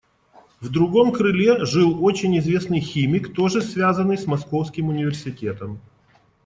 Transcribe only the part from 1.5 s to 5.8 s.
жил очень известный химик, тоже связанный с Московским университетом.